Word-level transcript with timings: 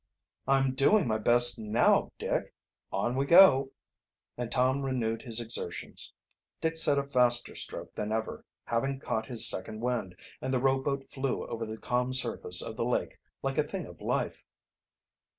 "I'm 0.47 0.73
doing 0.73 1.07
my 1.07 1.19
best 1.19 1.59
now, 1.59 2.11
Dick. 2.17 2.55
On 2.91 3.15
we 3.15 3.27
go!" 3.27 3.71
and 4.35 4.51
Tom 4.51 4.81
renewed 4.81 5.21
his 5.21 5.39
exertions. 5.39 6.11
Dick 6.59 6.75
set 6.75 6.97
a 6.97 7.03
faster 7.03 7.53
stroke 7.53 7.93
than 7.93 8.11
ever, 8.11 8.43
having 8.63 8.99
caught 8.99 9.27
his 9.27 9.47
second 9.47 9.79
wind, 9.81 10.15
and 10.41 10.51
the 10.51 10.57
rowboat 10.59 11.03
flew 11.11 11.45
over 11.45 11.67
the 11.67 11.77
calm 11.77 12.13
surface 12.13 12.63
of 12.63 12.77
the 12.77 12.83
lake 12.83 13.19
like 13.43 13.59
a 13.59 13.63
thing 13.63 13.85
of 13.85 14.01
life. 14.01 14.43